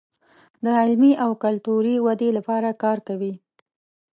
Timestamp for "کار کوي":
2.83-3.33